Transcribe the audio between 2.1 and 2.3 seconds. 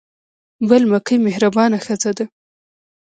ده.